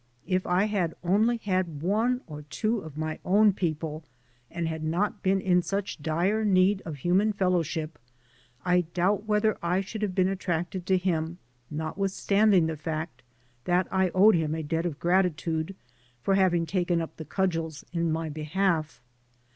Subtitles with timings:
[0.25, 4.03] If I had only had one or two of my own people
[4.49, 7.99] and had not been in such dire need of human fellowship,
[8.65, 11.37] I doubt whether I should have been attracted to him,
[11.71, 13.21] notwith standing the fact
[13.67, 15.75] ^that I owed him a debt of gratitude
[16.23, 19.03] for having taken up the cudgels in my behalf.